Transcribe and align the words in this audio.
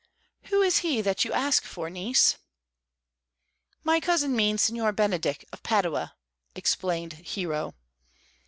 "Who 0.45 0.63
is 0.63 0.77
he 0.79 0.99
that 1.01 1.23
you 1.23 1.31
ask 1.31 1.63
for 1.63 1.87
niece?" 1.87 2.37
"My 3.83 3.99
cousin 3.99 4.35
means 4.35 4.63
Signor 4.63 4.91
Benedick 4.93 5.45
of 5.53 5.61
Padua," 5.61 6.15
explained 6.55 7.13
Hero. 7.13 7.75